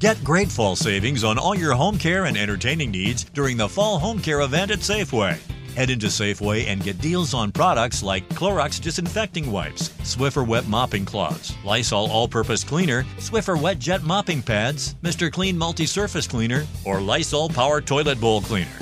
[0.00, 3.98] Get great fall savings on all your home care and entertaining needs during the fall
[3.98, 5.38] home care event at Safeway.
[5.74, 11.04] Head into Safeway and get deals on products like Clorox disinfecting wipes, Swiffer wet mopping
[11.04, 15.30] cloths, Lysol all-purpose cleaner, Swiffer wet jet mopping pads, Mr.
[15.30, 18.78] Clean multi-surface cleaner, or Lysol power toilet bowl cleaner.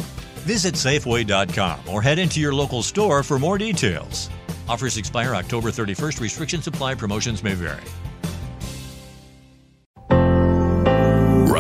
[0.47, 4.31] Visit Safeway.com or head into your local store for more details.
[4.69, 6.21] Offers expire October 31st.
[6.21, 6.95] Restrictions apply.
[6.95, 7.83] Promotions may vary.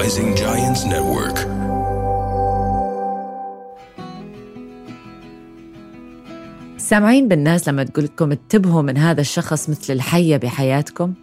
[0.08, 1.38] Rising Giants Network.
[6.78, 11.14] سامعين بالناس لما تقول لكم انتبهوا من هذا الشخص مثل الحية بحياتكم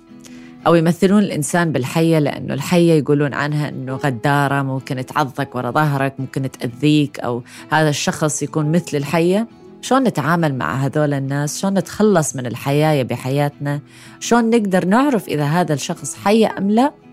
[0.68, 6.52] أو يمثلون الإنسان بالحية لأنه الحية يقولون عنها أنه غدارة ممكن تعضك ورا ظهرك ممكن
[6.52, 9.48] تأذيك أو هذا الشخص يكون مثل الحية.
[9.82, 13.82] شلون نتعامل مع هذول الناس؟ شلون نتخلص من الحياة بحياتنا؟
[14.20, 17.05] شلون نقدر نعرف إذا هذا الشخص حي أم لا؟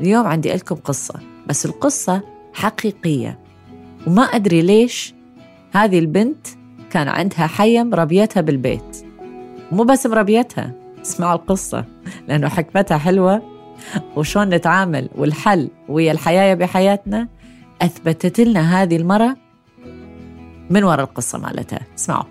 [0.00, 2.22] اليوم عندي لكم قصة بس القصة
[2.54, 3.38] حقيقية.
[4.06, 5.14] وما أدري ليش
[5.72, 6.46] هذه البنت
[6.90, 9.06] كان عندها حية مربيتها بالبيت.
[9.72, 11.84] مو بس مربيتها اسمعوا القصة
[12.28, 13.42] لأنه حكمتها حلوة.
[14.16, 17.28] وشون نتعامل والحل ويا الحياة بحياتنا
[17.82, 19.36] أثبتت لنا هذه المرة
[20.70, 21.80] من وراء القصة مالتها.
[21.98, 22.24] اسمعوا.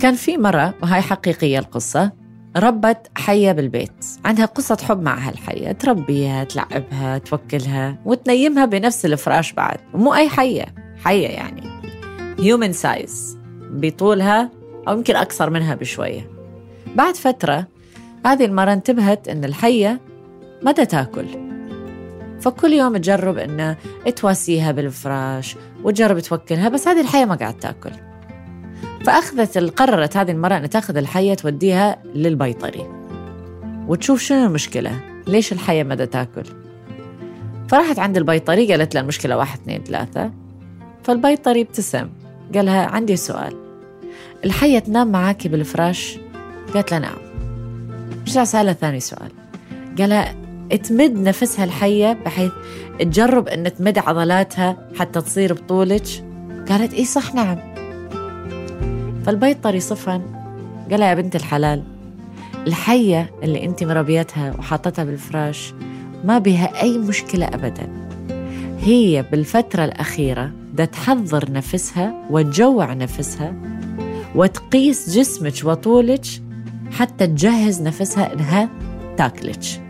[0.00, 2.23] كان في مرة وهاي حقيقية القصة
[2.56, 9.78] ربت حية بالبيت عندها قصة حب مع هالحية تربيها تلعبها توكلها وتنيمها بنفس الفراش بعد.
[9.94, 10.64] مو أي حية
[11.04, 11.62] حية يعني.
[12.38, 13.38] هيومن سايز
[13.70, 14.50] بطولها
[14.88, 16.30] أو يمكن أكثر منها بشوية.
[16.94, 17.66] بعد فترة
[18.26, 20.00] هذه المرة انتبهت أن الحية
[20.62, 21.26] متى تأكل.
[22.40, 23.76] فكل يوم تجرب أنه
[24.16, 27.92] تواسيها بالفراش وتجرب توكلها بس هذه الحية ما قاعد تأكل.
[29.04, 32.86] فأخذت قررت هذه المرة أن تأخذ الحية توديها للبيطري.
[33.88, 36.44] وتشوف شنو المشكلة؟ ليش الحية ما تاكل؟
[37.68, 40.30] فراحت عند البيطري قالت له المشكلة واحد اثنين ثلاثة.
[41.04, 42.08] فالبيطري ابتسم
[42.54, 43.56] قالها عندي سؤال.
[44.44, 46.18] الحية تنام معاكي بالفراش؟
[46.74, 47.16] قالت له نعم.
[48.28, 49.30] رجع سألها ثاني سؤال؟
[49.98, 50.34] قالها
[50.88, 52.52] تمد نفسها الحية بحيث
[53.00, 56.06] تجرب أن تمد عضلاتها حتى تصير بطولك؟
[56.68, 57.73] قالت إيه صح نعم.
[59.26, 60.22] فالبيطري صفن
[60.90, 61.82] قال يا بنت الحلال
[62.66, 65.74] الحية اللي أنت مربيتها وحاطتها بالفراش
[66.24, 67.88] ما بها أي مشكلة أبدا.
[68.80, 73.54] هي بالفترة الأخيرة بدها تحضر نفسها وتجوع نفسها
[74.34, 76.24] وتقيس جسمك وطولك
[76.92, 78.68] حتى تجهز نفسها إنها
[79.16, 79.82] تاكلك.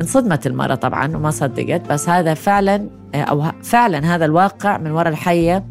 [0.00, 5.64] انصدمت المرة طبعا وما صدقت بس هذا فعلا أو فعلا هذا الواقع من وراء الحية.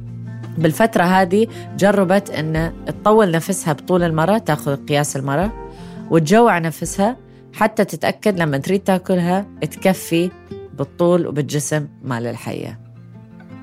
[0.57, 1.47] بالفترة هذه
[1.77, 5.69] جربت أن تطول نفسها بطول المرة تأخذ قياس المرة
[6.11, 7.17] وتجوع نفسها
[7.53, 10.31] حتى تتأكد لما تريد تأكلها تكفي
[10.73, 12.79] بالطول وبالجسم مال الحية.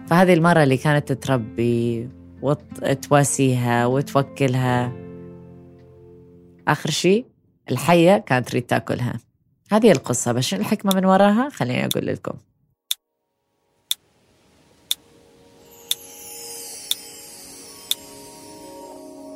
[0.06, 2.08] فهذه المرة اللي كانت تربي
[2.42, 4.92] وتواسيها وتوكلها.
[6.68, 7.26] آخر شيء
[7.70, 9.14] الحية كانت تريد تأكلها.
[9.72, 12.34] هذه القصة بس الحكمة من وراها؟ خليني أقول لكم.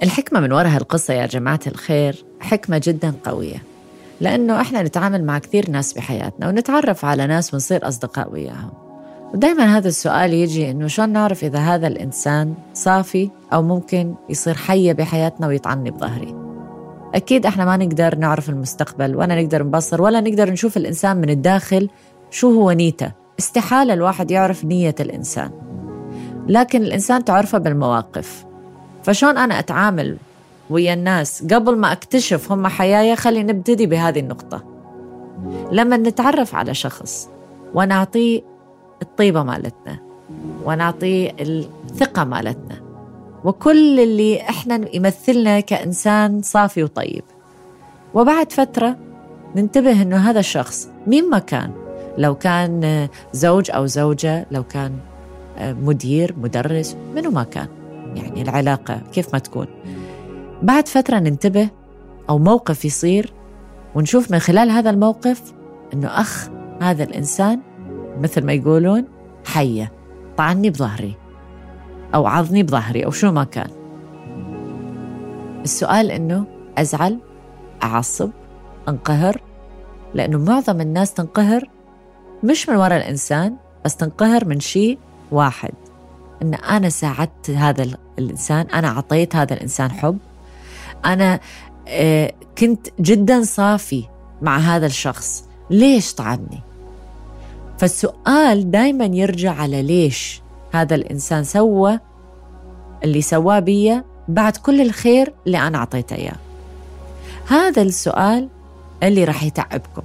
[0.02, 3.62] الحكمة من وراء هالقصة يا جماعة الخير حكمة جدا قوية
[4.20, 8.72] لأنه إحنا نتعامل مع كثير ناس بحياتنا ونتعرف على ناس ونصير أصدقاء وياهم.
[9.34, 14.92] ودائما هذا السؤال يجي إنه شلون نعرف إذا هذا الإنسان صافي أو ممكن يصير حية
[14.92, 16.34] بحياتنا ويطعني بظهري؟
[17.14, 21.90] أكيد إحنا ما نقدر نعرف المستقبل ولا نقدر نبصر ولا نقدر نشوف الإنسان من الداخل
[22.30, 23.12] شو هو نيته.
[23.38, 25.50] استحالة الواحد يعرف نية الإنسان.
[26.48, 28.47] لكن الإنسان تعرفه بالمواقف.
[29.02, 30.16] فشون أنا أتعامل
[30.70, 34.64] ويا الناس؟ قبل ما أكتشف هم حيايا خلي نبتدي بهذه النقطة.
[35.72, 37.28] لما نتعرف على شخص
[37.74, 38.42] ونعطيه
[39.02, 39.98] الطيبة مالتنا
[40.64, 42.82] ونعطيه الثقة مالتنا
[43.44, 47.24] وكل اللي إحنا يمثلنا كإنسان صافي وطيب.
[48.14, 48.96] وبعد فترة
[49.56, 51.70] ننتبه إنه هذا الشخص مين ما كان.
[52.18, 54.92] لو كان زوج أو زوجة لو كان
[55.60, 57.68] مدير مدرس منو ما كان.
[58.16, 59.66] يعني العلاقة كيف ما تكون.
[60.62, 61.68] بعد فترة ننتبه
[62.30, 63.32] أو موقف يصير
[63.94, 65.52] ونشوف من خلال هذا الموقف
[65.94, 66.48] أنه أخ
[66.82, 67.60] هذا الإنسان
[68.20, 69.04] مثل ما يقولون
[69.46, 69.92] حية
[70.36, 71.16] طعني بظهري
[72.14, 73.70] أو عضني بظهري أو شو ما كان.
[75.64, 76.44] السؤال أنه
[76.78, 77.18] أزعل
[77.82, 78.30] أعصب
[78.88, 79.42] أنقهر؟
[80.14, 81.70] لأنه معظم الناس تنقهر
[82.44, 84.98] مش من وراء الإنسان بس تنقهر من شيء
[85.30, 85.72] واحد.
[86.42, 87.86] إن أنا ساعدت هذا
[88.18, 90.18] الإنسان أنا أعطيت هذا الإنسان حب.
[91.04, 91.40] أنا
[91.88, 94.04] آه، كنت جدا صافي
[94.42, 95.44] مع هذا الشخص.
[95.70, 96.60] ليش طعني
[97.78, 100.42] فالسؤال دايما يرجع على ليش
[100.72, 101.98] هذا الإنسان سوى
[103.04, 106.36] اللي سواه بيا بعد كل الخير اللي أنا أعطيته إياه.
[107.48, 108.48] هذا السؤال
[109.02, 110.02] اللي راح يتعبكم.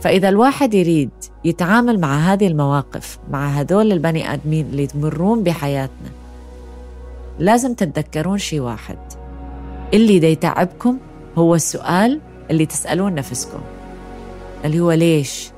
[0.00, 1.10] فإذا الواحد يريد
[1.46, 6.10] يتعامل مع هذه المواقف مع هذول البني آدمين اللي تمرون بحياتنا.
[7.38, 8.98] لازم تتذكرون شيء واحد.
[9.94, 10.98] اللي دا يتعبكم
[11.38, 12.20] هو السؤال
[12.50, 13.60] اللي تسألون نفسكم.
[14.64, 15.50] اللي هو ليش؟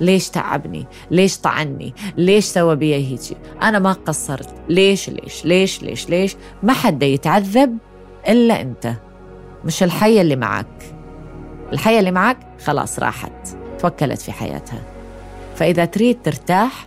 [0.00, 4.54] ليش تعبني؟ ليش طعني؟ ليش سوى بي هيجي؟ أنا ما قصرت.
[4.68, 7.78] ليش؟ ليش؟ ليش؟ ليش؟ ليش؟ ما حدا يتعذب
[8.28, 8.92] إلا أنت.
[9.64, 10.94] مش الحية اللي معك.
[11.72, 13.48] الحية اللي معك خلاص راحت.
[13.78, 14.93] توكلت في حياتها.
[15.54, 16.86] فإذا تريد ترتاح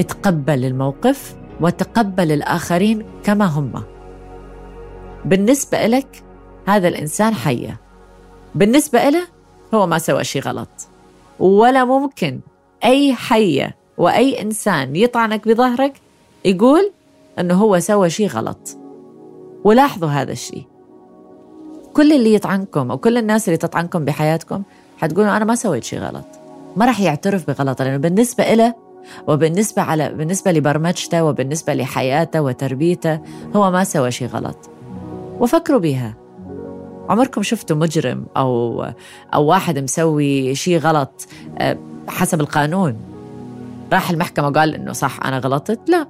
[0.00, 3.82] اتقبل الموقف وتقبل الآخرين كما هم.
[5.24, 6.24] بالنسبة لك
[6.66, 7.80] هذا الإنسان حية.
[8.54, 9.26] بالنسبة له
[9.74, 10.88] هو ما سوى شيء غلط.
[11.38, 12.40] ولا ممكن
[12.84, 16.00] أي حية وأي إنسان يطعنك بظهرك
[16.44, 16.92] يقول
[17.38, 18.78] أنه هو سوى شيء غلط.
[19.64, 20.64] ولاحظوا هذا الشيء
[21.94, 24.62] كل اللي يطعنكم أو كل الناس اللي تطعنكم بحياتكم
[24.98, 26.26] حتقولوا أنا ما سويت شيء غلط.
[26.76, 28.74] ما راح يعترف بغلطه لأنه بالنسبة له
[29.28, 33.20] وبالنسبة على بالنسبة لبرمجته وبالنسبة لحياته وتربيته
[33.56, 34.70] هو ما سوى شيء غلط.
[35.40, 36.14] وفكروا بها
[37.08, 38.84] عمركم شفتوا مجرم أو
[39.34, 41.26] أو واحد مسوي شيء غلط
[41.58, 41.78] آه،
[42.08, 42.96] حسب القانون؟
[43.92, 46.06] راح المحكمة وقال إنه صح أنا غلطت؟ لا.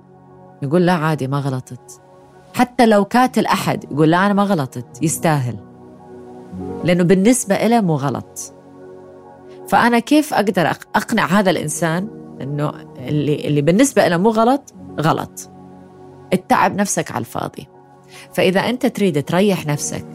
[0.62, 2.00] يقول لا عادي ما غلطت.
[2.54, 5.56] حتى لو كاتل أحد يقول لا أنا ما غلطت يستاهل.
[6.84, 8.56] لأنه بالنسبة له مو غلط.
[9.68, 12.08] فأنا كيف أقدر أقنع هذا الإنسان
[12.40, 15.50] إنه اللي, اللي بالنسبة له مو غلط؟ غلط.
[16.32, 17.66] اتعب نفسك على الفاضي.
[18.34, 20.06] فإذا أنت تريد تريح نفسك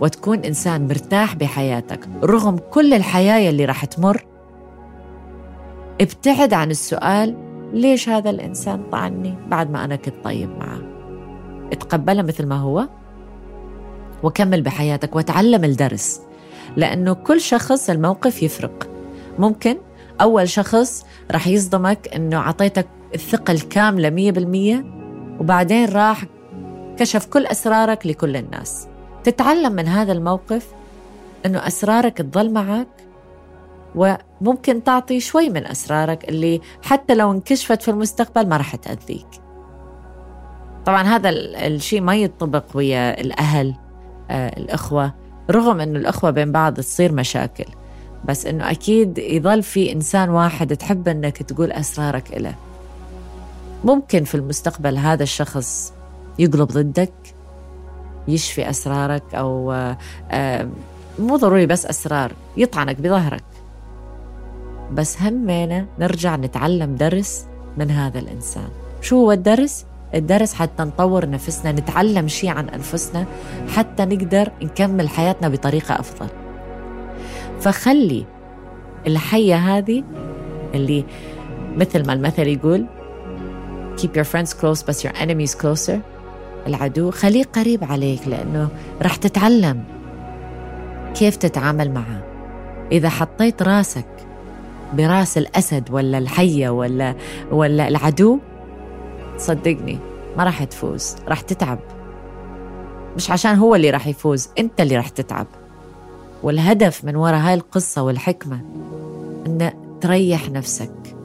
[0.00, 4.24] وتكون إنسان مرتاح بحياتك رغم كل الحياة اللي راح تمر
[6.00, 7.36] ابتعد عن السؤال
[7.72, 10.80] ليش هذا الإنسان طعني بعد ما أنا كنت طيب معه؟
[11.72, 12.88] اتقبله مثل ما هو
[14.22, 16.20] وكمل بحياتك وتعلم الدرس
[16.76, 18.87] لأنه كل شخص الموقف يفرق.
[19.38, 19.76] ممكن.
[20.20, 24.84] أول شخص رح يصدمك أنه عطيتك الثقة الكاملة مية بالمية
[25.40, 26.24] وبعدين راح
[26.96, 28.88] كشف كل أسرارك لكل الناس.
[29.24, 30.66] تتعلم من هذا الموقف
[31.46, 32.88] أنه أسرارك تظل معك
[33.94, 39.26] وممكن تعطي شوي من أسرارك اللي حتى لو انكشفت في المستقبل ما رح تأذيك.
[40.86, 41.30] طبعا هذا
[41.66, 43.74] الشيء ما يطبق ويا الأهل
[44.30, 45.14] آه الأخوة
[45.50, 47.64] رغم أنه الأخوة بين بعض تصير مشاكل.
[48.24, 52.54] بس أنه أكيد يظل في إنسان واحد تحب أنك تقول أسرارك إله.
[53.84, 55.92] ممكن في المستقبل هذا الشخص
[56.38, 57.12] يقلب ضدك
[58.28, 59.72] يشفي أسرارك أو
[60.30, 60.68] آه،
[61.18, 63.44] مو ضروري بس أسرار يطعنك بظهرك.
[64.92, 67.44] بس همينا نرجع نتعلم درس
[67.76, 68.68] من هذا الإنسان.
[69.00, 69.84] شو هو الدرس؟
[70.14, 73.26] الدرس حتى نطور نفسنا نتعلم شيء عن أنفسنا
[73.76, 76.28] حتى نقدر نكمل حياتنا بطريقة أفضل.
[77.68, 78.24] فخلي
[79.06, 80.04] الحية هذه
[80.74, 81.04] اللي
[81.76, 82.86] مثل ما المثل يقول
[84.00, 85.98] keep your friends close but your enemies closer.
[86.66, 88.68] العدو خليه قريب عليك لأنه
[89.02, 89.84] رح تتعلم
[91.14, 92.24] كيف تتعامل معه.
[92.92, 94.08] إذا حطيت راسك
[94.94, 97.14] براس الأسد ولا الحية ولا
[97.50, 98.38] ولا العدو
[99.36, 99.98] صدقني
[100.36, 101.78] ما راح تفوز راح تتعب.
[103.16, 105.46] مش عشان هو اللي راح يفوز أنت اللي راح تتعب.
[106.42, 108.60] والهدف من وراء هاي القصة والحكمة
[109.46, 111.16] ان تريح نفسك.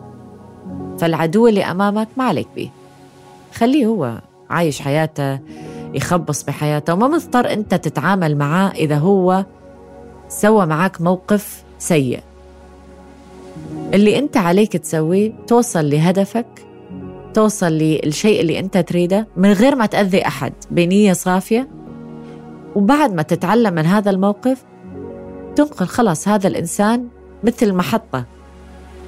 [1.00, 2.70] فالعدو اللي أمامك ما عليك بيه.
[3.54, 5.40] خليه هو عايش حياته
[5.94, 9.46] يخبص بحياته وما مضطر أنت تتعامل معاه إذا هو
[10.30, 12.20] سوى معك موقف سيء.
[13.94, 16.46] اللي أنت عليك تسويه توصل لهدفك
[17.34, 21.68] توصل للشيء اللي أنت تريده من غير ما تأذي أحد بنية صافية.
[22.76, 24.64] وبعد ما تتعلم من هذا الموقف
[25.56, 27.08] تنقل خلاص هذا الإنسان
[27.44, 28.26] مثل محطة.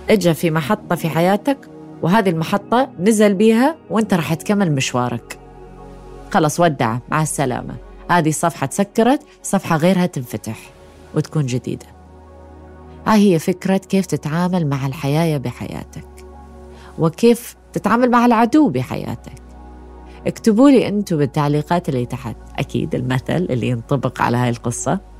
[0.09, 1.57] اجى في محطة في حياتك
[2.01, 5.39] وهذه المحطة نزل بيها وانت راح تكمل مشوارك.
[6.31, 7.75] خلاص ودع مع السلامة.
[8.11, 10.59] هذه الصفحه تسكرت صفحة غيرها تنفتح
[11.15, 11.85] وتكون جديدة.
[13.07, 16.07] هاي هي فكرة كيف تتعامل مع الحياة بحياتك.
[16.99, 19.41] وكيف تتعامل مع العدو بحياتك.
[20.27, 22.35] اكتبوا لي أنتم بالتعليقات اللي تحت.
[22.59, 25.14] أكيد المثل اللي ينطبق على هاي القصة.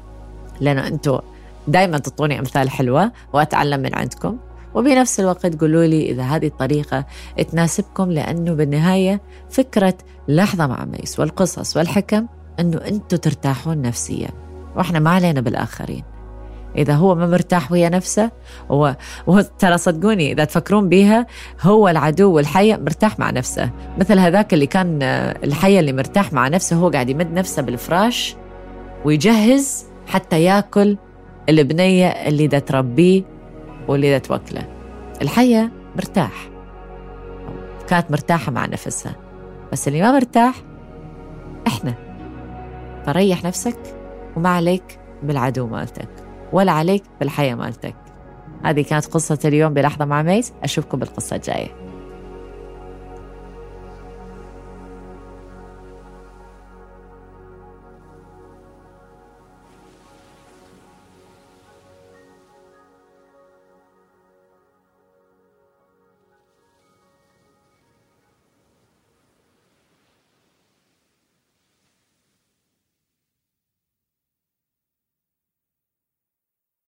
[0.62, 1.20] لأنه أنتم
[1.68, 4.38] دائما تعطوني أمثال حلوة وأتعلم من عندكم.
[4.76, 7.06] وبنفس الوقت قولوا لي إذا هذه الطريقة
[7.52, 9.94] تناسبكم لأنه بالنهاية فكرة
[10.28, 12.28] لحظة مع ميس والقصص والحكم
[12.60, 14.30] أنه أنتوا ترتاحون نفسيا
[14.76, 16.04] وإحنا ما علينا بالآخرين.
[16.78, 18.32] إذا هو ما مرتاح ويا نفسه
[18.72, 18.96] هو,
[19.60, 21.28] ترى صدقوني إذا تفكرون بيها
[21.62, 23.70] هو العدو والحية مرتاح مع نفسه.
[23.98, 25.00] مثل هذاك اللي كان
[25.44, 28.36] الحية اللي مرتاح مع نفسه هو قاعد يمد نفسه بالفراش
[29.06, 30.98] ويجهز حتى ياكل
[31.50, 33.24] البنية اللي دا تربيه
[33.88, 34.68] واللي دا توكله.
[35.22, 36.50] الحية مرتاح.
[37.88, 39.16] كانت مرتاحة مع نفسها.
[39.72, 40.56] بس اللي ما مرتاح
[41.68, 41.94] إحنا.
[43.06, 43.78] فريح نفسك
[44.38, 46.10] وما عليك بالعدو مالتك
[46.54, 47.96] ولا عليك بالحياة مالتك.
[48.64, 50.54] هذه كانت قصة اليوم بلحظة مع ميس.
[50.64, 51.85] أشوفكم بالقصة الجاية.